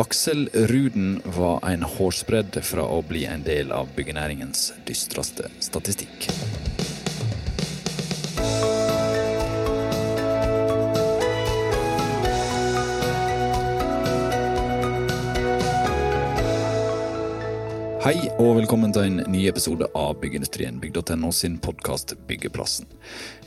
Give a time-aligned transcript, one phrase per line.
[0.00, 6.28] Aksel Ruden var en hårsbredd fra å bli en del av byggenæringens dystreste statistikk.
[18.38, 22.86] Og velkommen til en ny episode av Byggeindustrien bygg.no sin podkast Byggeplassen.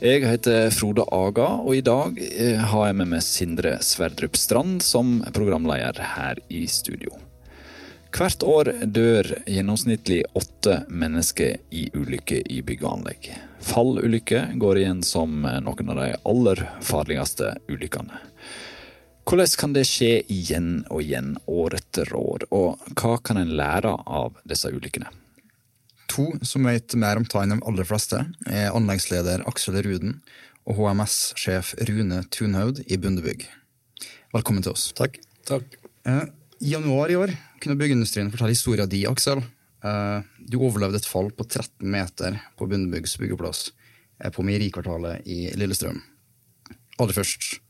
[0.04, 4.84] Jeg heter Frode Aga, og i dag eh, har jeg med meg Sindre Sverdrup Strand
[4.84, 7.16] som programleder her i studio.
[8.12, 13.32] Hvert år dør gjennomsnittlig åtte mennesker i ulykker i bygg og anlegg.
[13.64, 18.20] Fallulykker går igjen som noen av de aller farligste ulykkene.
[19.22, 23.94] Hvordan kan det skje igjen og igjen, år etter år, og hva kan en lære
[24.10, 25.12] av disse ulykkene?
[26.12, 30.18] To som vet mer om ta enn de aller fleste, er anleggsleder Aksel Ruden
[30.68, 33.46] og HMS-sjef Rune Tunhaud i Bundebygg.
[34.36, 34.90] Velkommen til oss.
[34.98, 35.22] Takk.
[35.48, 35.78] Takk.
[36.08, 36.26] Eh,
[36.60, 39.46] I januar i år kunne byggeindustrien fortelle historien din, Aksel.
[39.86, 43.70] Eh, du overlevde et fall på 13 meter på Bundebyggs byggeplass
[44.20, 46.02] eh, på Meierikvartalet i Lillestrøm.
[47.00, 47.62] Aller først,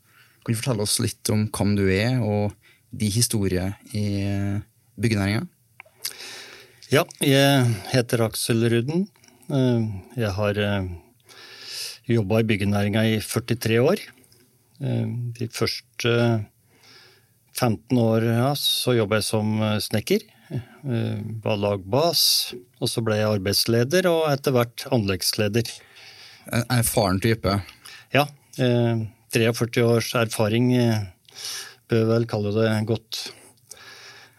[0.41, 2.51] kan du fortelle oss litt om hvem du er, og
[2.91, 4.05] de historie i
[4.99, 5.45] byggenæringa?
[6.91, 9.05] Ja, jeg heter Aksel Ruden.
[9.51, 9.83] Eh,
[10.19, 10.89] jeg har eh,
[12.11, 14.01] jobba i byggenæringa i 43 år.
[14.83, 15.05] Eh,
[15.37, 16.15] de første
[17.55, 20.27] 15 åra så jobba jeg som snekker.
[20.81, 22.21] Var lagbas,
[22.81, 25.69] og så ble jeg arbeidsleder, og etter hvert anleggsleder.
[26.51, 27.53] En erfaren type?
[28.11, 28.25] Ja.
[29.31, 30.71] 43 års erfaring
[31.91, 33.21] bør vel kalle det godt.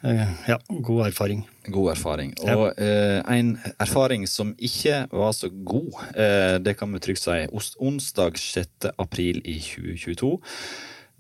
[0.02, 1.44] Ja, god erfaring.
[1.70, 2.32] God erfaring.
[2.50, 7.38] Og eh, en erfaring som ikke var så god, eh, det kan vi trygt si.
[7.78, 8.90] Onsdag 6.
[8.98, 10.32] april i 2022.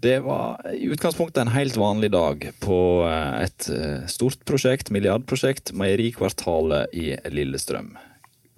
[0.02, 2.78] Det var i utgangspunktet en helt vanlig dag på
[3.38, 3.68] et
[4.10, 7.94] stort prosjekt, milliardprosjekt, Meierikvartalet i Lillestrøm.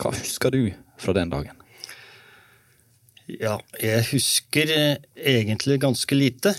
[0.01, 0.63] Hva husker du
[0.97, 1.61] fra den dagen?
[3.31, 4.71] Ja, jeg husker
[5.17, 6.53] egentlig ganske lite.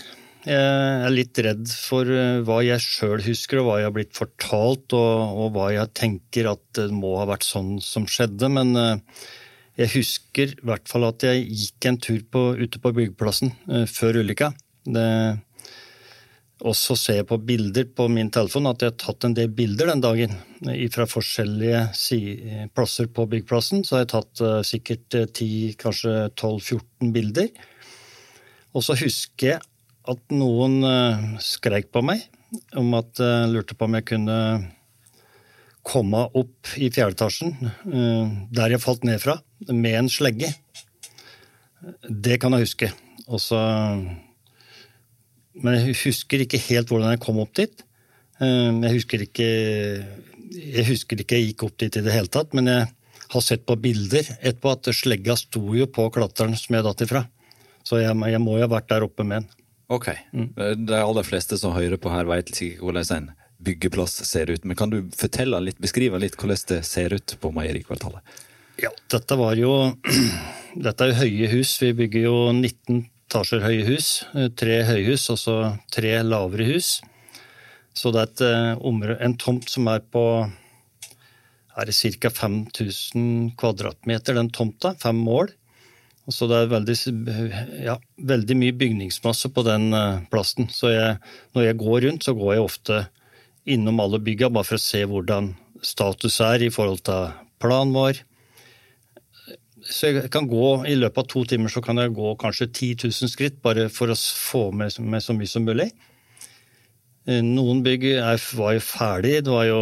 [0.46, 2.06] Jeg er litt redd for
[2.46, 6.50] hva jeg sjøl husker, og hva jeg har blitt fortalt, og, og, hva jeg tenker
[6.52, 8.50] at det må ha vært sånn som skjedde.
[8.54, 8.74] Men
[9.78, 13.54] jeg husker i hvert fall at jeg gikk en tur på, ute på byggeplassen
[13.90, 14.52] før ulykka.
[14.86, 15.00] Og
[16.56, 19.90] så ser jeg på bilder på min telefon at jeg har tatt en del bilder
[19.92, 20.36] den dagen.
[20.94, 21.82] Fra forskjellige
[22.72, 27.50] plasser på byggplassen Så har jeg tatt sikkert 10, kanskje 12-14 bilder.
[28.72, 29.60] Og så husker jeg
[30.06, 30.80] at noen
[31.44, 32.24] skreik på meg
[32.78, 34.40] om at jeg lurte på om jeg kunne
[35.86, 37.52] komme opp i fjerde etasjen,
[38.50, 39.36] der jeg falt ned fra,
[39.68, 40.48] med en slegge.
[42.08, 42.88] Det kan jeg huske.
[43.26, 43.60] Og så
[45.62, 47.84] men jeg husker ikke helt hvordan jeg kom opp dit.
[48.40, 49.46] Jeg husker ikke
[50.56, 52.86] jeg husker ikke jeg gikk opp dit i det hele tatt, men jeg
[53.32, 57.24] har sett på bilder etterpå at slegga sto jo på klatreren som jeg datt ifra.
[57.86, 59.48] Så jeg, jeg må jo ha vært der oppe med den.
[59.92, 60.10] Ok.
[60.34, 60.48] Mm.
[60.86, 63.28] De aller fleste som hører på her, veit sikkert hvordan en
[63.66, 64.64] byggeplass ser ut.
[64.66, 68.22] Men kan du fortelle litt, beskrive litt hvordan det ser ut på Meierikvartalet?
[68.82, 69.72] Ja, dette var jo
[70.86, 71.70] Dette er jo høye hus.
[71.80, 74.10] Vi bygger jo 19 etasjer høye hus.
[74.56, 75.56] Tre høyhus og så
[75.92, 77.00] tre lavere hus.
[77.96, 80.22] Så det er et en tomt som er på
[81.76, 82.30] er ca.
[82.30, 84.94] 5000 kvadratmeter, den tomta.
[85.00, 85.50] Fem mål.
[86.28, 86.96] Så det er veldig,
[87.84, 89.90] ja, veldig mye bygningsmasse på den
[90.30, 90.70] plassen.
[90.72, 91.18] Så jeg,
[91.54, 93.02] når jeg går rundt, så går jeg ofte
[93.66, 95.52] innom alle bygga bare for å se hvordan
[95.84, 97.30] status er i forhold til
[97.62, 98.22] planen vår
[99.86, 103.06] så jeg kan gå, I løpet av to timer så kan jeg gå kanskje 10
[103.06, 105.90] 000 skritt bare for å få med, med så mye som mulig.
[107.26, 109.40] Noen bygg er, var jo ferdig.
[109.46, 109.80] det var jo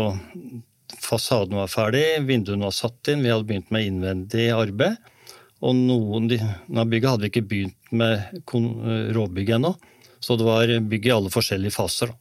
[1.04, 4.96] Fasaden var ferdig, vinduene var satt inn, vi hadde begynt med innvendig arbeid.
[5.64, 9.74] Og noen av bygget hadde vi ikke begynt med råbygg ennå.
[10.20, 12.14] Så det var bygg i alle forskjellige faser.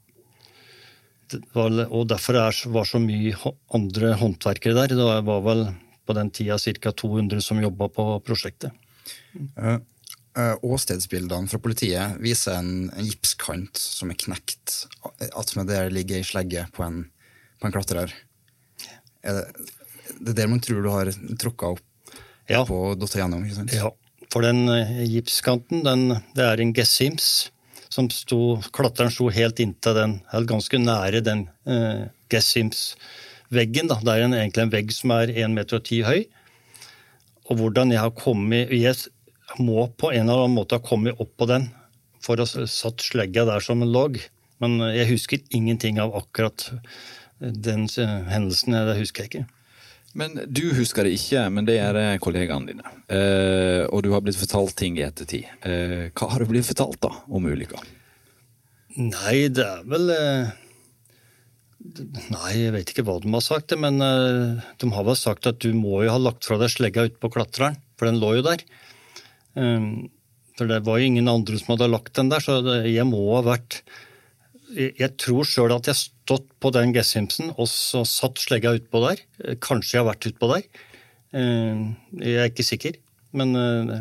[1.55, 4.95] Var, og derfor er, var så mye andre håndverkere der.
[4.99, 5.65] Det var vel
[6.05, 6.91] på den tida ca.
[6.91, 8.71] 200 som jobba på prosjektet.
[9.57, 9.79] Uh,
[10.37, 14.83] uh, åstedsbildene fra politiet viser en, en gipskant som er knekt.
[15.31, 17.05] Attmed der ligger ei slegge på en,
[17.59, 18.13] på en klatrer.
[19.23, 19.71] Er det,
[20.19, 22.19] det er der man tror du har tråkka opp
[22.51, 22.63] ja.
[22.67, 23.45] på dotta gjennom?
[23.47, 23.75] ikke sant?
[23.75, 23.91] Ja,
[24.33, 24.65] for den
[25.07, 27.49] gipskanten, den, det er en gessims.
[27.93, 32.95] Som sto, klatreren sto helt inntil den, helt ganske nære den eh, gesims
[33.55, 33.89] veggen.
[33.91, 33.99] Da.
[34.03, 36.21] Det er en, egentlig en vegg som er 1,10 meter høy.
[37.49, 38.95] Og hvordan jeg har kommet Jeg
[39.59, 41.67] må på en eller annen måte ha kommet opp på den
[42.23, 44.21] for å satt slegga der som en logg.
[44.63, 46.69] Men jeg husker ingenting av akkurat
[47.39, 47.89] den
[48.31, 48.77] hendelsen.
[48.87, 49.45] Det husker jeg ikke.
[50.13, 52.95] Men Du husker det ikke, men det gjør kollegaene dine.
[53.09, 55.49] Eh, og du har blitt fortalt ting i ettertid.
[55.65, 57.81] Eh, hva har du blitt fortalt da om ulykka?
[59.01, 60.51] Nei, det er vel eh,
[61.83, 65.59] Nei, jeg vet ikke hva de har sagt, men eh, de har vel sagt at
[65.63, 68.63] du må jo ha lagt fra deg slegga utpå klatreren, for den lå jo der.
[69.59, 70.07] Um,
[70.57, 73.43] for det var jo ingen andre som hadde lagt den der, så jeg må ha
[73.45, 73.83] vært
[74.73, 79.19] Jeg, tror sjøl at jeg stått på den Gessimsen og så satt slegga utpå der.
[79.61, 80.65] Kanskje jeg har vært utpå der.
[81.35, 82.97] Um, jeg er ikke sikker,
[83.37, 83.99] men uh,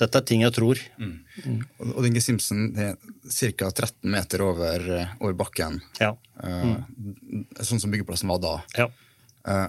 [0.00, 0.80] dette er ting jeg tror.
[1.00, 1.16] Mm.
[1.44, 1.58] Mm.
[1.92, 2.94] Og den Simpson er
[3.28, 3.70] ca.
[3.70, 4.86] 13 meter over,
[5.20, 5.80] over bakken.
[6.00, 6.14] Ja.
[6.40, 7.46] Mm.
[7.60, 8.54] sånn som byggeplassen var da.
[8.78, 8.88] Ja.
[9.44, 9.68] Uh,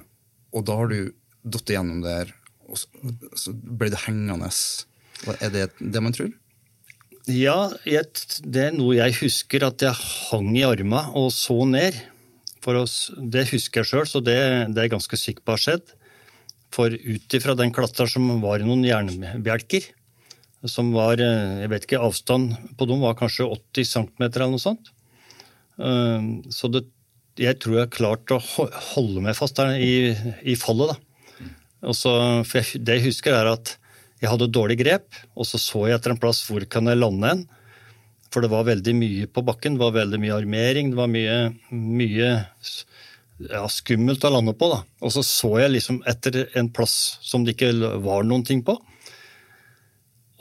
[0.56, 1.12] og da har du
[1.42, 2.32] datt igjennom der,
[2.68, 2.88] og så,
[3.40, 4.52] så ble det hengende.
[5.40, 6.32] Er det det man tror?
[7.30, 8.08] Ja, jeg,
[8.50, 11.98] det er noe jeg husker, at jeg hang i arma og så ned.
[12.62, 14.38] Oss, det husker jeg sjøl, så det,
[14.70, 15.94] det, er jeg ganske sikker på har skjedd.
[16.72, 19.90] For ut ifra den klatra som var i noen jernbjelker,
[20.70, 24.92] som var Jeg vet ikke, avstand på dem var kanskje 80 cm eller noe sånt.
[25.82, 26.86] Ehm, så det,
[27.42, 28.42] jeg tror jeg har klart å
[28.94, 30.14] holde meg fast der i,
[30.44, 30.94] i fallet.
[30.94, 31.94] da.
[31.98, 32.12] Så,
[32.46, 33.76] for jeg, Det jeg husker, er at
[34.22, 37.32] jeg hadde dårlig grep, og så så jeg etter en plass hvor kan jeg lande
[37.34, 37.44] en.
[38.32, 39.76] For det var veldig mye på bakken.
[39.76, 40.92] Det var veldig mye armering.
[40.94, 41.38] Det var mye,
[41.74, 42.30] mye
[43.50, 44.70] ja, skummelt å lande på.
[44.72, 44.84] da.
[45.04, 47.74] Og så så jeg liksom etter en plass som det ikke
[48.06, 48.78] var noen ting på.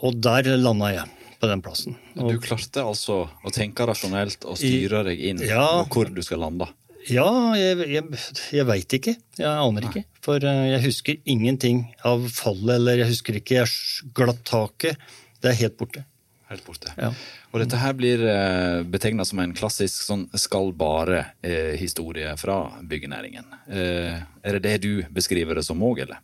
[0.01, 1.09] Og der landa jeg
[1.41, 1.97] på den plassen.
[2.17, 6.43] Og, du klarte altså å tenke rasjonelt og styre deg inn ja, hvor du skal
[6.43, 6.69] lande?
[7.09, 7.27] Ja,
[7.57, 8.21] jeg, jeg,
[8.53, 9.15] jeg veit ikke.
[9.39, 10.03] Jeg aner ikke.
[10.21, 15.01] For eh, jeg husker ingenting av fallet, eller jeg husker ikke jeg glatt taket.
[15.41, 16.05] Det er helt borte.
[16.51, 16.91] Helt borte.
[16.99, 17.09] Ja.
[17.51, 23.49] Og dette her blir eh, betegna som en klassisk sånn skal bare-historie eh, fra byggenæringen.
[23.71, 26.21] Er det det du beskriver det som òg, eller?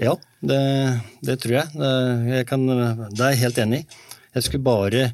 [0.00, 0.14] Ja,
[0.46, 0.60] det,
[1.26, 1.86] det tror jeg.
[2.30, 4.04] Jeg kan, det er jeg helt enig i.
[4.36, 5.04] Jeg skulle bare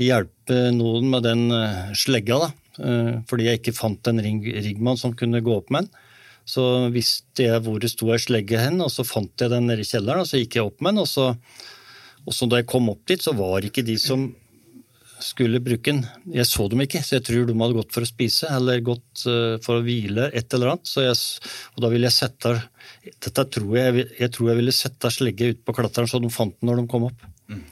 [0.00, 2.48] hjelpe noen med den eh, slegga, da.
[2.80, 6.06] Eh, fordi jeg ikke fant en riggmann som kunne gå opp med den.
[6.48, 6.64] Så
[6.94, 9.88] visste jeg hvor det sto ei slegge hen, og så fant jeg den nede i
[9.88, 10.24] kjelleren.
[10.24, 11.34] og Så gikk jeg opp med den, og så,
[12.24, 14.30] og så da jeg kom opp dit, så var ikke de som
[15.24, 18.10] skulle bruke den Jeg så dem ikke, så jeg tror de hadde gått for å
[18.10, 20.90] spise eller gått eh, for å hvile, et eller annet.
[20.90, 21.18] Så jeg,
[21.74, 22.56] og da ville jeg sette
[23.00, 26.52] dette tror jeg, jeg tror jeg ville sette slegge ut på klatreren, så de fant
[26.52, 27.28] den når de kom opp.
[27.48, 27.62] Mm.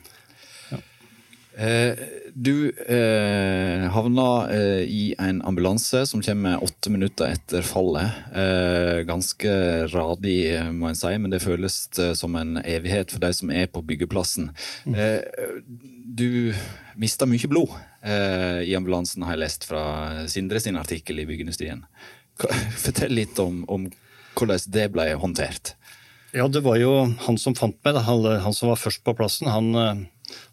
[1.58, 1.98] Eh,
[2.34, 8.14] du eh, havna eh, i en ambulanse som kommer åtte minutter etter fallet.
[8.30, 9.54] Eh, ganske
[9.90, 10.38] radig,
[10.70, 13.82] må en si, men det føles eh, som en evighet for de som er på
[13.90, 14.52] byggeplassen.
[14.86, 14.94] Mm.
[16.18, 16.54] Eh, du
[16.98, 17.70] mista mye blod
[18.64, 21.82] i ambulansen, har jeg lest fra Sindre sin artikkel i Byggeindustrien.
[22.84, 23.88] Fortell litt om, om
[24.38, 25.74] hvordan det ble håndtert.
[26.34, 26.92] Ja, det var jo
[27.26, 29.50] han som fant meg, han, han som var først på plassen.
[29.50, 30.06] han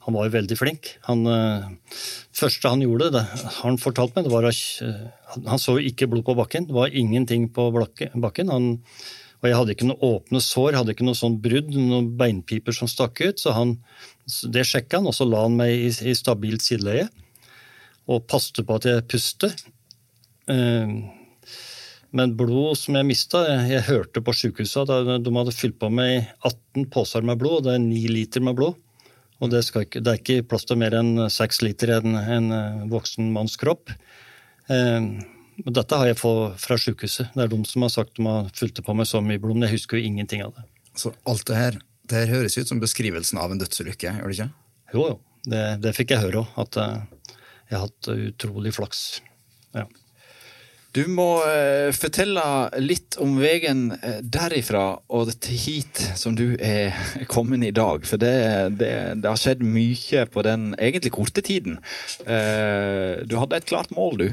[0.06, 0.94] han var jo veldig flink.
[1.10, 3.24] Han, det første han gjorde, det
[3.58, 6.70] han fortalte meg, det var at uh, han så ikke blod på bakken.
[6.70, 8.54] Det var ingenting på bakken.
[8.54, 8.70] Han,
[9.42, 12.90] og jeg hadde ikke noe åpne sår, hadde ikke noe sånn brudd, noen beinpiper som
[12.90, 13.42] stakk ut.
[13.42, 13.76] Så han,
[14.26, 17.10] det sjekka han, og så la han meg i, i stabilt sideleie
[18.12, 19.54] og passte på at jeg puster.
[20.50, 21.06] Uh,
[22.16, 26.30] men blod som jeg mista Jeg, hørte på sykehuset at de hadde fylt på meg
[26.46, 28.78] 18 poser med blod, og det er 9 liter med blod.
[29.44, 32.46] Og det, ikke, det, er ikke plass til mer enn 6 liter i en, en,
[32.56, 33.92] eh, voksen manns kropp.
[34.72, 35.10] Eh,
[35.66, 37.34] dette har jeg fått fra sykehuset.
[37.36, 39.68] Det er de som har sagt de har fulgt på meg så mye blod, men
[39.68, 40.64] jeg husker jo ingenting av det.
[40.96, 44.38] Så alt det her, det her høres ut som beskrivelsen av en dødsulykke, gjør det
[44.38, 44.50] ikke?
[44.94, 45.20] Jo, jo.
[45.46, 47.38] Det, det fikk jeg høre òg, at uh,
[47.70, 49.04] jeg har hatt utrolig flaks.
[49.78, 49.86] Ja.
[50.96, 52.44] Du må uh, fortelle
[52.80, 56.96] litt om veien uh, derifra og til hit som du er
[57.34, 58.06] kommet i dag.
[58.08, 58.36] For det,
[58.80, 61.82] det, det har skjedd mye på den egentlig korte tiden.
[62.24, 64.30] Uh, du hadde et klart mål, du.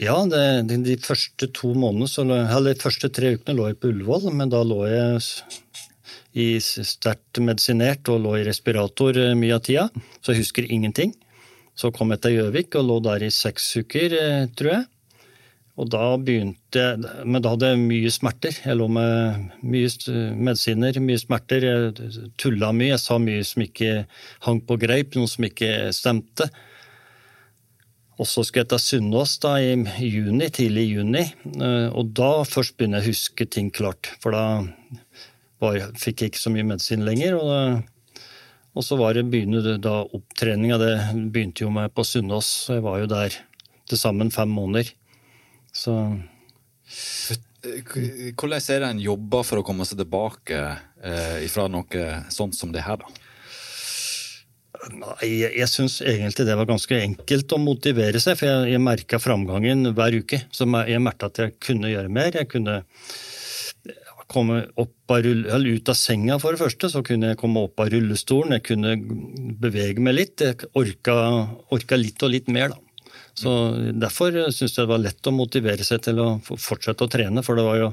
[0.00, 3.92] Ja, det, de, de, første to månedene, eller de første tre ukene lå jeg på
[3.92, 4.30] Ullevål.
[4.32, 5.20] Men da lå jeg
[6.32, 9.88] i sterkt medisinert og lå i respirator mye av tida,
[10.20, 11.12] så jeg husker ingenting.
[11.76, 14.16] Så kom jeg til Gjøvik og lå der i seks uker,
[14.56, 14.88] tror jeg.
[15.80, 18.58] Og da begynte jeg Men da hadde jeg mye smerter.
[18.60, 21.64] Jeg lå med mye medisiner, mye smerter.
[21.64, 22.90] Jeg tulla mye.
[22.92, 24.04] Jeg sa mye som ikke
[24.44, 26.50] hang på greip, noe som ikke stemte.
[28.20, 29.72] Og så skulle jeg til Sunnaas i
[30.12, 31.24] juni, tidlig i juni.
[31.56, 34.12] Eh, og da først begynner jeg å huske ting klart.
[34.20, 34.44] For da
[35.62, 37.38] var, fikk ikke så mye medisin lenger.
[37.38, 37.88] Og,
[38.72, 40.78] Og så var det begynne da opptreninga.
[40.80, 40.92] Det
[41.32, 42.48] begynte jo med på Sunnaas.
[42.66, 43.34] Så jeg var jo der
[43.88, 44.92] til sammen fem måneder.
[45.72, 45.92] Så
[47.62, 50.56] Hvordan er det en jobber for å komme seg tilbake
[51.04, 53.06] eh, fra noe sånt som det her, da?
[54.90, 58.82] Nei, jeg, jeg syns egentlig det var ganske enkelt å motivere seg, for jeg, jeg
[58.82, 60.40] merka framgangen hver uke.
[60.50, 62.34] Så jeg merka at jeg kunne gjøre mer.
[62.34, 62.80] Jeg kunne
[64.30, 66.90] komme opp av ut av senga, for det første.
[66.92, 68.56] Så kunne jeg komme opp av rullestolen.
[68.58, 68.96] Jeg kunne
[69.60, 70.40] bevege meg litt.
[70.40, 71.14] Jeg orka,
[71.74, 73.08] orka litt og litt mer, da.
[73.38, 73.52] Så
[73.96, 77.44] Derfor syns jeg det var lett å motivere seg til å fortsette å trene.
[77.44, 77.90] For det var jo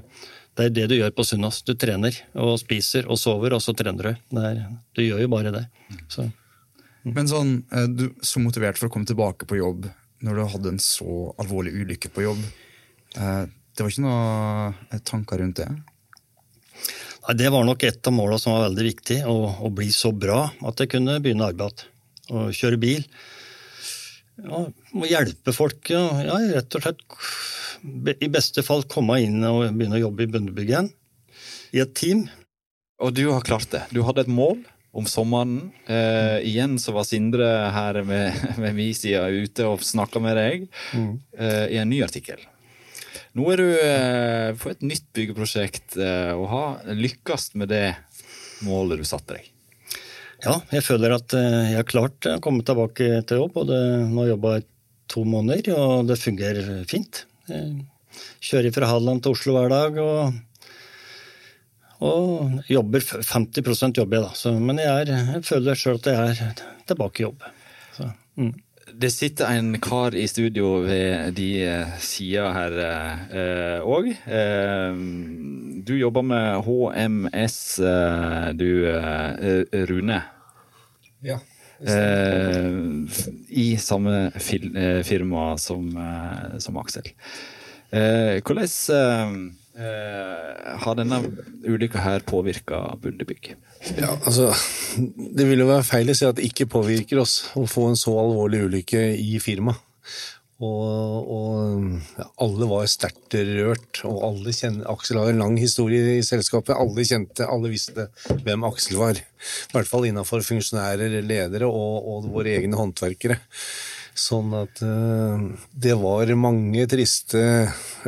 [0.59, 1.62] det er det du gjør på Sunnaas.
[1.63, 4.39] Du trener og spiser og sover, og så trener du.
[4.41, 4.65] Er,
[4.98, 5.65] du gjør jo bare det.
[6.12, 6.25] Så.
[7.07, 9.88] Men sånn, eh, du så motivert for å komme tilbake på jobb
[10.25, 12.41] når du hadde en så alvorlig ulykke på jobb.
[13.15, 15.69] Eh, det var ikke noe eh, tanker rundt det?
[17.27, 19.19] Nei, Det var nok et av målene som var veldig viktig.
[19.29, 21.86] Å, å bli så bra at jeg kunne begynne arbeid.
[22.29, 23.05] Og kjøre bil.
[24.39, 25.91] Ja, må hjelpe folk.
[25.91, 30.31] Ja, ja, rett og slett i beste fall komme inn og begynne å jobbe i
[30.31, 30.91] Bundebygg igjen.
[31.75, 32.25] I et team.
[33.00, 33.86] Og du har klart det.
[33.95, 34.59] Du hadde et mål
[34.91, 35.69] om sommeren.
[35.88, 40.65] Eh, igjen så var Sindre her med, med min side ute og snakka med deg
[40.93, 41.12] mm.
[41.38, 42.41] eh, i en ny artikkel.
[43.38, 47.86] Nå er du eh, på et nytt byggeprosjekt eh, og har lykkes med det
[48.65, 49.51] målet du satte deg.
[50.39, 53.62] Ja, jeg føler at eh, jeg har klart å komme tilbake til jobb.
[53.62, 54.67] og det, Nå har jeg jobba i
[55.09, 57.24] to måneder, og det fungerer fint.
[57.50, 57.86] Jeg
[58.45, 60.00] kjører fra Hadeland til Oslo hver dag.
[60.03, 60.45] og
[62.00, 64.36] og jobber 50 jobber jeg, da.
[64.38, 67.43] Så, men jeg, er, jeg føler sjøl at jeg er tilbake i jobb.
[67.98, 68.07] Så,
[68.39, 68.53] mm.
[69.00, 72.74] Det sitter en kar i studio ved de eh, sida her
[73.88, 74.10] òg.
[74.12, 74.98] Eh, eh,
[75.88, 80.20] du jobber med HMS, eh, du eh, Rune.
[81.24, 81.39] Ja.
[81.79, 82.75] Eh,
[83.48, 85.88] I samme firma som,
[86.60, 87.13] som Aksel.
[87.89, 88.68] hvordan
[89.79, 91.21] har denne
[91.63, 93.53] ulykka her påvirka Bundebygg?
[93.95, 94.50] Ja, altså,
[95.00, 98.00] det vil jo være feil å si at det ikke påvirker oss å få en
[98.00, 99.86] så alvorlig ulykke i firmaet.
[100.59, 106.25] Og, og alle var sterkt rørt, og alle kjenner, Aksel har en lang historie i
[106.25, 106.75] selskapet.
[106.75, 108.09] Alle kjente, alle visste
[108.43, 109.21] hvem Aksel var.
[109.24, 113.39] I hvert fall innafor funksjonærer, ledere og, og våre egne håndverkere.
[114.19, 115.39] Sånn at uh,
[115.71, 117.39] det var mange triste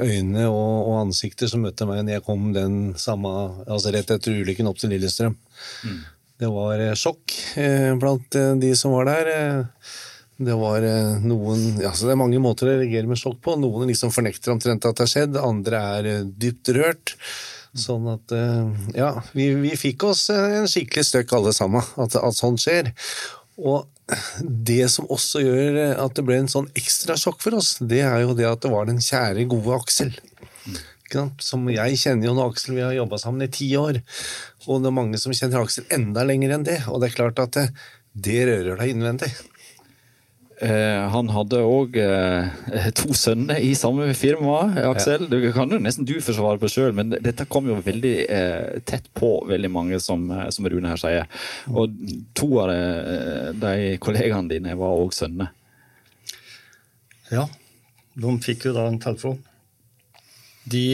[0.01, 3.31] øyne og, og, ansikter som møtte meg når jeg kom den samme,
[3.63, 5.37] altså rett etter ulykken opp til Lillestrøm.
[5.87, 6.01] Mm.
[6.41, 9.31] Det var uh, sjokk uh, blant de som var der.
[10.41, 10.83] Det var
[11.21, 13.53] noen altså Det er mange måter å reagere med sjokk på.
[13.61, 17.13] Noen liksom fornekter omtrent at det har skjedd, andre er dypt rørt.
[17.77, 18.33] Sånn at
[18.97, 22.89] Ja, vi, vi fikk oss en skikkelig støkk alle sammen, at, at sånt skjer.
[23.61, 23.85] Og
[24.41, 28.23] det som også gjør at det ble en sånn ekstra sjokk for oss, det er
[28.25, 30.13] jo det at det var den kjære, gode Aksel.
[31.43, 33.99] Som jeg kjenner jo nå Aksel, vi har jobba sammen i ti år.
[34.67, 36.79] Og det er mange som kjenner Aksel enda lenger enn det.
[36.91, 37.65] Og det er klart at det,
[38.13, 39.31] det rører deg innvendig.
[40.61, 44.59] Eh, han hadde òg eh, to sønner i samme firma,
[44.91, 45.25] Aksel.
[45.31, 49.09] Du kan jo nesten du forsvare på sjøl, men dette kom jo veldig eh, tett
[49.17, 51.25] på veldig mange, som, som, Rune her sier.
[51.73, 51.95] Og
[52.37, 52.81] to av de,
[53.63, 55.49] de kollegaene dine var òg sønner.
[57.31, 57.47] Ja,
[58.21, 59.39] de fikk jo da en telefon.
[60.69, 60.85] De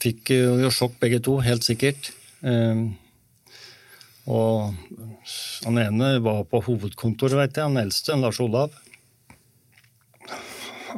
[0.00, 2.08] fikk jo sjokk begge to, helt sikkert.
[2.40, 2.86] Eh,
[4.26, 4.74] og
[5.66, 8.74] han ene var på hovedkontoret, veit jeg, han eldste, Lars Olav.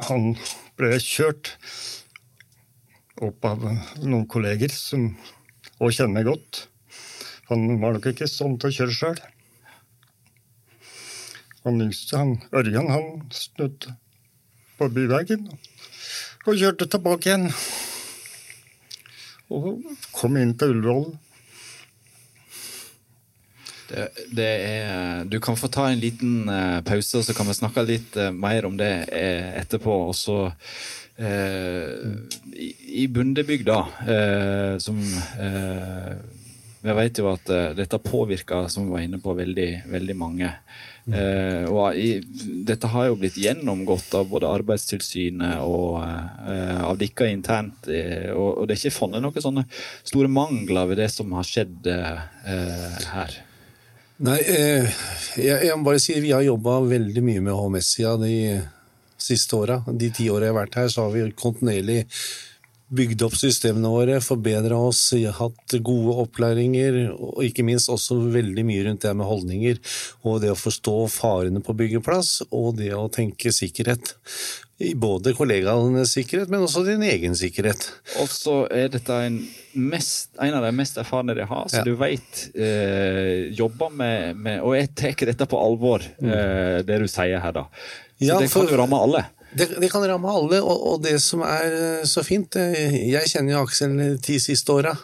[0.09, 0.33] Han
[0.79, 1.53] ble kjørt
[3.21, 3.65] opp av
[4.01, 5.11] noen kolleger som
[5.79, 6.65] òg kjenner meg godt.
[7.51, 9.21] Han var nok ikke sånn til å kjøre sjøl.
[11.65, 13.97] Han yngste, han Ørjan, han snudde
[14.79, 15.49] på byveggen
[16.47, 17.49] og kjørte tilbake igjen.
[19.53, 19.81] Og
[20.15, 21.11] kom inn til Ullevål.
[23.89, 27.85] Det, det er, du kan få ta en liten uh, pause, så kan vi snakke
[27.87, 30.01] litt uh, mer om det uh, etterpå.
[30.09, 30.41] Og så
[31.19, 32.67] i,
[33.03, 33.79] i Bundebygda,
[34.79, 35.01] som
[36.79, 40.53] Vi vet jo at dette påvirker, som vi var inne på, veldig, veldig mange.
[41.11, 42.21] Uh, og i,
[42.63, 47.91] dette har jo blitt gjennomgått av både Arbeidstilsynet og av dere internt.
[47.91, 49.67] Og, og, det er ikke funnet noen sånne
[50.07, 51.91] store mangler ved det som har skjedd
[53.11, 53.39] her.
[54.19, 54.89] Nei, eh,
[55.39, 58.33] jeg, jeg, må bare si vi har jobba veldig mye med HMS-sida de
[59.19, 59.79] siste åra.
[59.87, 62.01] De ti åra jeg har vært her, så har vi kontinuerlig
[62.89, 68.87] bygd opp systemene våre, forbedra oss, hatt gode opplæringer, og ikke minst også veldig mye
[68.89, 69.79] rundt det med holdninger.
[70.27, 74.17] Og det å forstå farene på byggeplass, og det å tenke sikkerhet.
[74.79, 77.81] I både kollegaenes sikkerhet, men også din egen sikkerhet.
[78.21, 79.41] Og så er dette en,
[79.75, 81.83] mest, en av de mest erfarne de har, så Ja.
[81.83, 87.07] du veit eh, jobber med, med Og jeg tar dette på alvor, eh, det du
[87.11, 87.65] sier her, da.
[88.19, 89.25] Så Ja, det kan jo ramme alle.
[89.51, 91.67] Det, det kan ramme alle, og, og det som er
[91.99, 94.95] eh, så fint eh, Jeg kjenner jo Aksel de ti siste åra.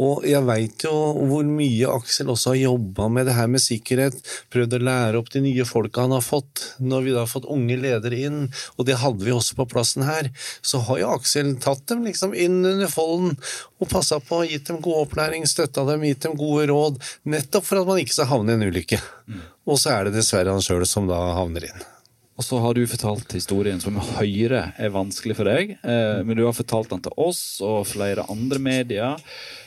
[0.00, 0.92] Og jeg veit jo
[1.28, 4.16] hvor mye Aksel også har jobba med det her med sikkerhet.
[4.52, 6.64] Prøvd å lære opp de nye folka han har fått.
[6.80, 8.40] Når vi da har fått unge ledere inn,
[8.78, 10.30] og det hadde vi også på plassen her,
[10.64, 13.36] så har jo Aksel tatt dem liksom inn under folden
[13.80, 17.00] og passa på, gitt dem god opplæring, støtta dem, gitt dem gode råd.
[17.28, 19.00] Nettopp for at man ikke skal havne i en ulykke.
[19.68, 21.88] Og så er det dessverre han sjøl som da havner inn.
[22.40, 26.46] Og så har du fortalt historien som Høyre er vanskelig for deg, eh, men du
[26.46, 29.18] har fortalt den til oss og flere andre medier.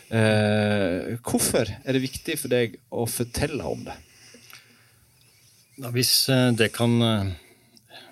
[0.10, 3.94] Eh, hvorfor er det viktig for deg å fortelle om det?
[5.78, 7.30] Da, hvis eh, det kan eh,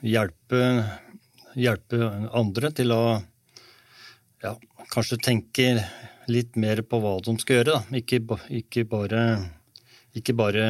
[0.05, 0.61] hjelpe,
[1.57, 3.01] hjelpe andre til å
[4.45, 4.51] ja,
[4.93, 5.71] kanskje tenke
[6.29, 7.79] litt mer på hva de skal gjøre.
[7.79, 7.97] Da.
[7.97, 8.21] Ikke,
[8.61, 9.23] ikke, bare,
[10.21, 10.69] ikke bare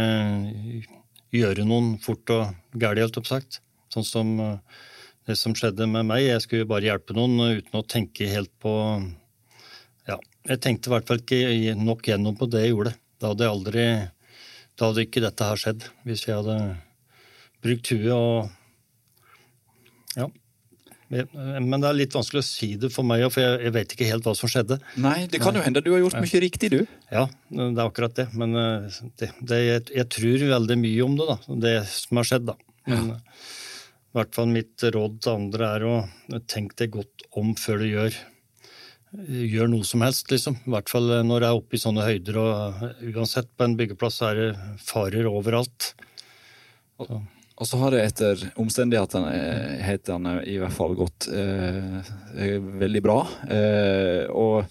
[1.36, 3.60] gjøre noen fort og gærent, helt oppsagt.
[3.92, 4.86] Sånn som eh,
[5.30, 6.26] det som skjedde med meg.
[6.26, 8.74] Jeg skulle bare hjelpe noen uten å tenke helt på
[10.10, 10.18] Ja,
[10.50, 12.96] jeg tenkte i hvert fall ikke nok gjennom på det jeg gjorde.
[13.22, 13.86] Da hadde jeg aldri
[14.82, 16.58] da hadde ikke dette her skjedd, hvis jeg hadde
[17.62, 18.50] brukt huet og
[20.18, 20.28] Ja.
[21.12, 24.08] Men det er litt vanskelig å si det for meg, for jeg, jeg vet ikke
[24.08, 24.78] helt hva som skjedde.
[25.04, 26.86] Nei, det kan jo hende du har gjort mye riktig, du.
[27.12, 28.30] Ja, det er akkurat det.
[28.32, 31.58] Men eh, det, det, jeg, jeg tror veldig mye om det, da.
[31.68, 32.56] Det som har skjedd, da.
[32.88, 33.50] Men eh,
[34.12, 35.96] i hvert fall mitt råd til andre er å
[36.52, 38.16] tenke deg godt om før du gjør,
[39.52, 40.58] gjør noe som helst, liksom.
[40.68, 43.78] I hvert fall når det er oppe i sånne høyder, og eh, uansett på en
[43.80, 44.50] byggeplass er det
[44.84, 45.94] farer overalt.
[47.02, 52.00] Og så har det etter omstendighetene eh, i hvert fall gått eh,
[52.36, 53.20] eh, veldig bra.
[53.48, 54.66] Eh, og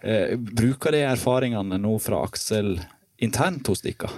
[0.00, 2.78] eh, bruker de erfaringene nå fra Aksel
[3.20, 4.08] internt hos dere?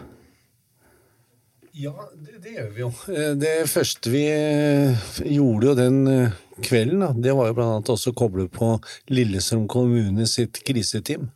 [1.79, 2.91] Ja, det, det gjør vi jo.
[3.12, 7.93] Eh, Det første vi eh, gjorde jo den eh, kvelden, det var jo blant annet
[7.95, 8.73] også å koble på
[9.12, 11.29] Lillestrøm kommune sitt kriseteam.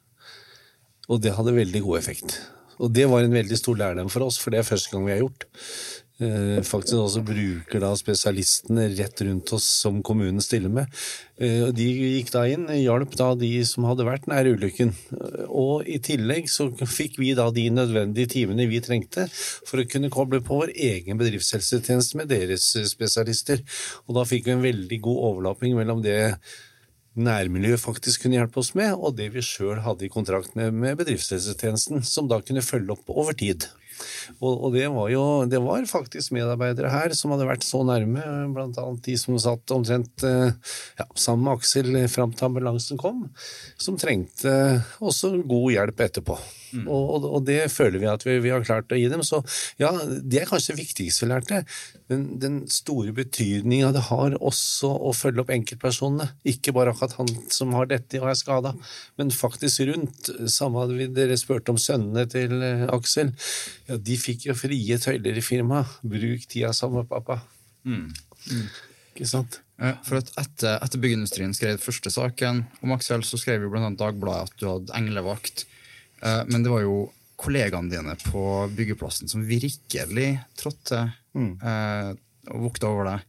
[1.06, 2.40] Og det hadde veldig god effekt.
[2.82, 5.14] Og det var en veldig stor lærdom for oss, for det er første gang vi
[5.14, 5.46] har gjort.
[6.22, 10.90] Eh, faktisk også bruker da spesialistene rett rundt oss som kommunen stiller med.
[11.42, 14.92] Eh, de gikk da inn, hjalp da de som hadde vært nær ulykken.
[15.16, 19.88] Eh, Og i tillegg så fikk vi da de nødvendige timene vi trengte for å
[19.88, 23.62] kunne koble på vår egen bedriftshelsetjeneste med deres spesialister.
[24.06, 26.36] Og da fikk vi en veldig god overlapping mellom det
[27.12, 30.96] nærmiljøet faktisk kunne hjelpe oss med, og det vi sjøl hadde i kontrakt med, med
[31.02, 33.66] bedriftshelsetjenesten, som da kunne følge opp over tid.
[34.38, 38.24] Og, og det var jo det var faktisk medarbeidere her som hadde vært så nærme,
[38.54, 40.50] blant annet de som satt omtrent eh,
[41.00, 43.26] ja, sammen med Aksel fram til ambulansen kom,
[43.80, 44.52] som trengte
[45.02, 46.38] også god hjelp etterpå.
[46.80, 49.24] Og, og, og det føler vi at vi, vi har klart å gi dem.
[49.26, 49.42] Så
[49.80, 51.62] ja, det er kanskje det viktigste vi lærte.
[52.12, 56.30] Den, den store betydninga det har også å følge opp enkeltpersonene.
[56.48, 58.74] Ikke bare akkurat han som har dette og er skada,
[59.20, 60.32] men faktisk rundt.
[60.52, 63.34] Samme dere spurte om sønnene til eh, Aksel.
[63.90, 65.98] Ja, de fikk jo frie tøyler i firmaet.
[66.02, 67.42] Bruk tida sammen med pappa.
[69.12, 69.60] Ikke sant?
[70.06, 74.52] For at etter, etter byggeindustrien skrev første saken om Aksel, så skrev jo annet Dagbladet
[74.52, 75.66] at du hadde englevakt.
[76.22, 77.10] Eh, Men det var jo
[77.42, 78.42] kollegaene dine på
[78.76, 81.00] byggeplassen som virkelig trådte
[81.34, 81.56] mm.
[82.54, 83.24] og vokta over deg.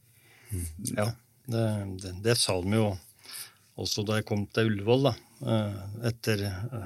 [0.93, 1.07] Ja,
[1.49, 1.63] det,
[2.03, 2.91] det, det sa de jo
[3.81, 5.13] også da jeg kom til Ullevål, da.
[5.49, 5.79] eh,
[6.11, 6.85] Etter eh,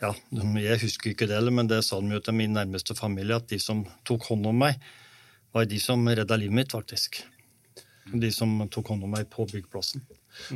[0.00, 0.14] Ja,
[0.62, 3.58] jeg husker ikke det, men det sa de jo til min nærmeste familie, at de
[3.60, 4.80] som tok hånd om meg,
[5.52, 7.20] var de som redda livet mitt, faktisk.
[8.12, 10.04] De som tok hånd om meg på byggeplassen.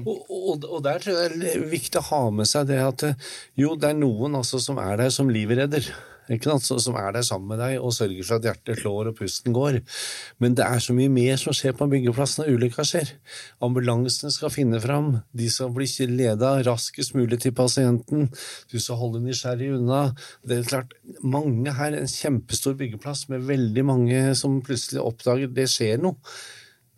[0.05, 3.07] Og, og, og der tror jeg det er viktig å ha med seg det at
[3.09, 5.91] eh, jo, det er noen altså som er der som livredder.
[6.31, 9.81] Som er der sammen med deg og sørger for at hjertet slår og pusten går.
[10.39, 13.11] Men det er så mye mer som skjer på byggeplassen når ulykka skjer.
[13.67, 18.29] Ambulansene skal finne fram, de skal bli leda raskest mulig til pasienten,
[18.71, 20.13] du skal holde nysgjerrig unna.
[20.47, 25.67] Det er klart, mange her, en kjempestor byggeplass med veldig mange som plutselig oppdager det
[25.73, 26.15] skjer noe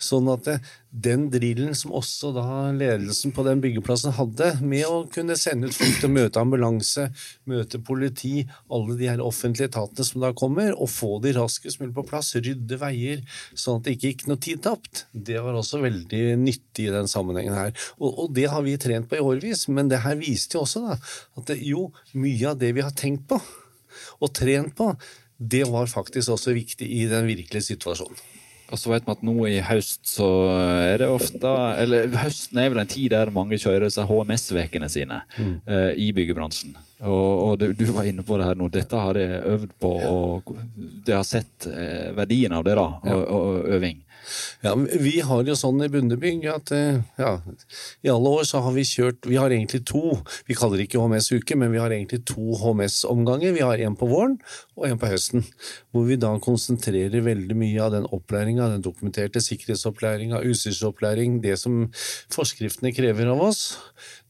[0.03, 0.57] Sånn at det,
[0.91, 5.77] den drillen som også da ledelsen på den byggeplassen hadde, med å kunne sende ut
[5.79, 7.07] folk til å møte ambulanse,
[7.49, 11.95] møte politi, alle de her offentlige etatene som da kommer, og få de raskest mulig
[11.97, 13.23] på plass, rydde veier,
[13.55, 17.11] sånn at det ikke gikk noe tid tapt, det var også veldig nyttig i den
[17.11, 17.73] sammenhengen her.
[18.01, 20.85] Og, og det har vi trent på i årevis, men det her viste jo også
[20.91, 20.99] da,
[21.39, 21.89] at det, jo,
[22.19, 23.41] mye av det vi har tenkt på
[24.23, 24.93] og trent på,
[25.43, 28.19] det var faktisk også viktig i den virkelige situasjonen.
[28.73, 30.29] Og så vet vi at nå i høst så
[30.81, 31.51] er det ofte
[31.83, 35.53] Eller høsten er vel en tid der mange kjører seg HMS-ukene sine mm.
[35.69, 36.73] uh, i byggebransjen.
[37.03, 38.71] Og, og du, du, var inne på det her nå.
[38.73, 40.55] Dette har jeg øvd på, og
[41.05, 44.01] det har sett uh, verdien av det, da, og, og øving.
[44.63, 47.33] Ja, Vi har jo sånn i Bundebygg at eh, ja,
[48.03, 51.03] i alle år så har vi kjørt Vi har egentlig to, vi kaller det ikke
[51.03, 53.55] HMS-uke, men vi har egentlig to HMS-omganger.
[53.57, 54.39] Vi har en på våren
[54.77, 55.47] og en på høsten.
[55.93, 61.87] Hvor vi da konsentrerer veldig mye av den opplæringa, den dokumenterte sikkerhetsopplæringa, utstyrsopplæring, det som
[62.33, 63.65] forskriftene krever av oss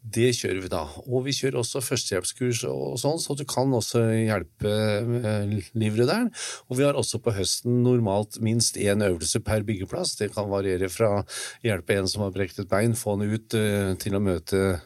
[0.02, 0.83] det kjører vi da.
[1.07, 6.33] Og vi kjører også førstehjelpskurs og sånn, så du kan også hjelpe eh, livredderen.
[6.68, 10.16] Og vi har også på høsten normalt minst én øvelse per byggeplass.
[10.16, 11.25] Det kan variere fra
[11.62, 14.81] hjelpe en som har brekt et bein, få han ut eh, til å møte,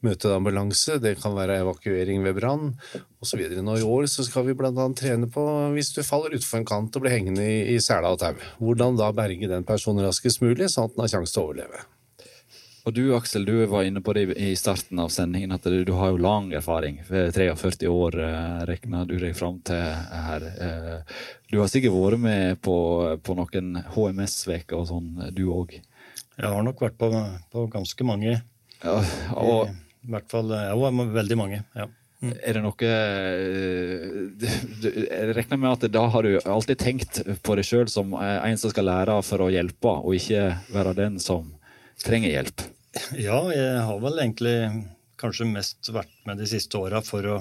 [0.00, 0.98] møte ambulanse.
[1.00, 2.74] Det kan være evakuering ved brann
[3.20, 3.44] osv.
[3.60, 4.72] Nå i år så skal vi bl.a.
[4.96, 8.20] trene på hvis du faller utfor en kant og blir hengende i, i sela og
[8.22, 8.34] tau.
[8.60, 11.86] Hvordan da berge den personen raskest mulig, sånn at den har sjanse til å overleve.
[12.90, 16.08] Og du Aksel, du var inne på det i starten av sendingen, at du, har
[16.10, 16.96] jo lang erfaring.
[17.06, 18.16] 43 år
[18.66, 20.46] regna du deg fram til her.
[20.50, 21.20] Eh,
[21.52, 22.74] du har sikkert vært med på,
[23.22, 25.76] på noen HMS-uker og sånn, du òg?
[26.34, 27.12] Jeg har nok vært på,
[27.54, 28.34] på ganske mange.
[28.82, 28.96] Ja,
[29.38, 30.74] og, I, I hvert fall ja,
[31.20, 31.62] veldig mange.
[31.78, 31.86] ja.
[32.20, 32.34] Mm.
[32.42, 34.50] Er det noe eh,
[34.84, 38.74] Jeg regner med at da har du alltid tenkt på deg sjøl som en som
[38.74, 41.54] skal lære for å hjelpe, og ikke være den som
[42.02, 42.68] trenger hjelp?
[43.14, 44.56] Ja, jeg har vel egentlig
[45.20, 47.36] kanskje mest vært med de siste åra for å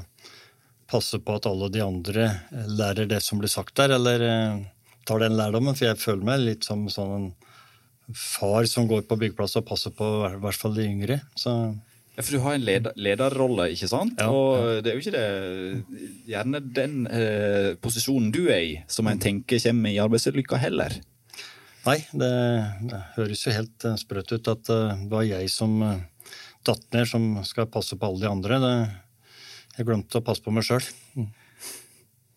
[0.89, 2.27] passe på at alle de andre
[2.69, 4.63] lærer det som blir sagt der, eller eh,
[5.07, 5.77] tar den lærdommen.
[5.77, 7.13] For jeg føler meg litt som sånn
[8.09, 11.19] en far som går på byggeplass og passer på i hvert fall de yngre.
[11.37, 11.53] Så
[12.15, 14.17] ja, For du har en leder, lederrolle, ikke sant?
[14.19, 14.79] Ja, og ja.
[14.83, 19.61] det er jo ikke det gjerne den eh, posisjonen du er i, som en tenker
[19.63, 20.97] kommer i arbeidslykka heller.
[21.87, 22.29] Nei, det,
[22.89, 26.01] det høres jo helt eh, sprøtt ut at eh, det var jeg som uh,
[26.67, 28.59] datt ned, som skal passe på alle de andre.
[28.63, 28.73] Det,
[29.77, 30.83] jeg glemte å passe på meg sjøl.
[31.15, 31.29] Mm.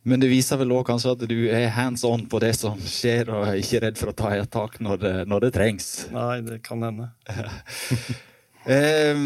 [0.06, 3.30] Men det viser vel òg kanskje at du er hands on på det som skjer,
[3.34, 5.90] og er ikke redd for å ta et tak når det, når det trengs?
[6.14, 7.10] Nei, det kan hende.
[7.30, 9.18] Uh,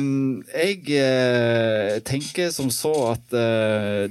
[0.57, 3.37] jeg tenker som så at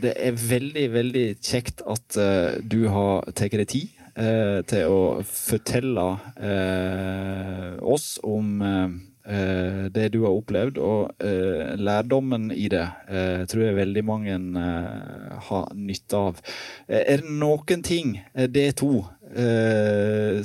[0.02, 2.18] det er veldig, veldig kjekt at
[2.62, 6.06] du har tatt deg tid eh, til å fortelle
[6.38, 13.64] eh, oss om eh, det du har opplevd, og eh, lærdommen i det eh, tror
[13.66, 16.44] jeg veldig mange eh, har nytte av.
[16.88, 19.06] er det noen ting det to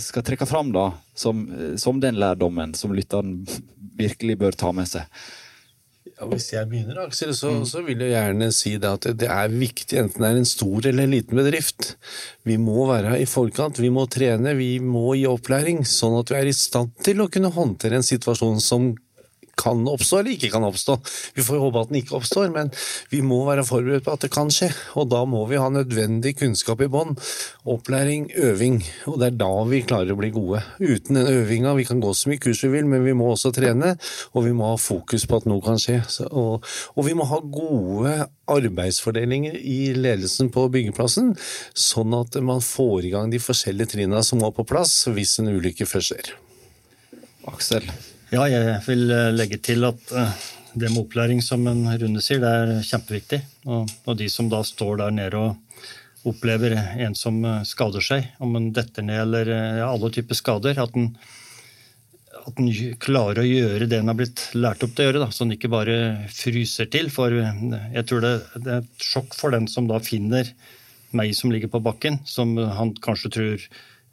[0.00, 1.42] skal trekke fram da, som,
[1.78, 3.42] som den lærdommen som lytteren
[4.00, 5.04] virkelig bør ta med seg?
[6.20, 7.62] Ja, hvis jeg begynner, Aksel, så, mm.
[7.64, 10.88] så, vil jeg gjerne si det at det er viktig, enten det er en stor
[10.90, 11.94] eller en liten bedrift.
[12.44, 16.36] Vi må være i forkant, vi må trene, vi må gi opplæring, sånn at vi
[16.42, 18.90] er i stand til å kunne håndtere en situasjon som
[19.60, 20.96] kan oppstå eller ikke kan oppstå.
[21.36, 22.72] Vi får håpe at den ikke oppstår, men
[23.12, 24.70] vi må være forberedt på at det kan skje.
[25.00, 27.16] Og da må vi ha nødvendig kunnskap i bånn.
[27.68, 28.80] Opplæring, øving.
[29.10, 30.62] Og det er da vi klarer å bli gode.
[30.80, 33.52] Uten den øvinga, vi kan gå så mye kurs vi vil, men vi må også
[33.56, 33.94] trene,
[34.34, 36.00] og vi må ha fokus på at noe kan skje.
[36.30, 38.16] Og, og vi må ha gode
[38.50, 41.34] arbeidsfordelinger i ledelsen på byggeplassen,
[41.76, 45.52] sånn at man får i gang de forskjellige trinna som må på plass hvis en
[45.52, 46.32] ulykke først skjer.
[47.50, 47.86] Aksel,
[48.30, 50.34] ja, jeg vil eh, legge til at eh,
[50.78, 53.40] det med opplæring, som en Rune sier, det er kjempeviktig.
[53.66, 58.28] Og, og, de som da står der nede og opplever en som eh, skader seg,
[58.38, 61.10] om en detter ned eller ja, alle typer skader, at en,
[62.44, 62.70] at en
[63.02, 65.56] klarer å gjøre det en har blitt lært opp til å gjøre, da, så en
[65.58, 65.98] ikke bare
[66.30, 67.10] fryser til.
[67.10, 70.54] For jeg tror det, det er et sjokk for den som da finner
[71.18, 73.70] meg som ligger på bakken, som han kanskje tror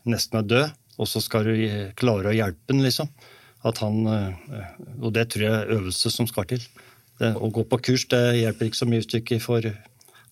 [0.09, 3.13] nesten er død, og så skal du klare å hjelpe den, liksom
[3.65, 4.69] at han eh,
[5.01, 6.63] Og det tror jeg er øvelse som skal til.
[7.17, 9.71] Det, å gå på kurs det hjelper ikke så mye hvis du ikke får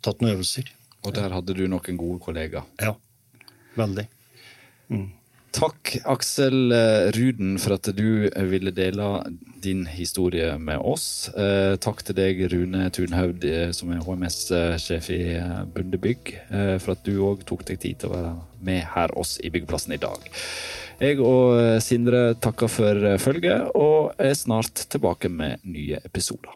[0.06, 0.70] tatt noen øvelser.
[1.06, 2.66] Og der hadde du noen gode kollegaer?
[2.82, 2.96] Ja.
[3.76, 4.06] Veldig.
[4.94, 5.10] Mm.
[5.56, 9.08] Takk, Aksel eh, Ruden, for at du ville dele
[9.64, 11.30] din historie med oss.
[11.32, 15.22] Eh, takk til deg, Rune Tunhaug, som er HMS-sjef i
[15.74, 16.36] Bundebygg,
[16.84, 18.34] for at du òg tok deg tid til å være
[18.68, 20.28] med her oss i Byggeplassen i dag.
[21.02, 26.56] Jeg og Sindre takker for følget, og er snart tilbake med nye episoder.